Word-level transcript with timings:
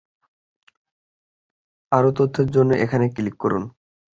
আরো 1.91 2.09
তথ্যের 2.17 2.47
জন্য 2.51 2.71
এখানে 2.75 3.05
ক্লিক 3.09 3.35
করুন। 3.37 3.63